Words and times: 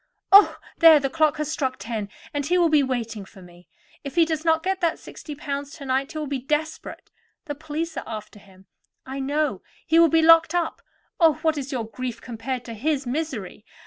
Oh, 0.31 0.57
there, 0.79 0.99
the 0.99 1.11
clock 1.11 1.37
has 1.37 1.51
struck 1.51 1.75
ten, 1.77 2.09
and 2.33 2.43
he 2.47 2.57
will 2.57 2.69
be 2.69 2.81
waiting 2.81 3.23
for 3.23 3.39
me. 3.43 3.67
If 4.03 4.15
he 4.15 4.25
does 4.25 4.43
not 4.43 4.63
get 4.63 4.81
that 4.81 4.97
sixty 4.97 5.35
pounds 5.35 5.73
to 5.77 5.85
night 5.85 6.13
he 6.13 6.17
will 6.17 6.25
be 6.25 6.39
desperate. 6.39 7.11
The 7.45 7.53
police 7.53 7.95
are 7.95 8.03
after 8.07 8.39
him, 8.39 8.65
I 9.05 9.19
know; 9.19 9.61
he 9.85 9.99
will 9.99 10.09
be 10.09 10.23
locked 10.23 10.55
up. 10.55 10.81
Oh! 11.19 11.33
what 11.43 11.55
is 11.55 11.71
your 11.71 11.85
grief 11.85 12.19
compared 12.19 12.65
to 12.65 12.73
his 12.73 13.05
misery? 13.05 13.63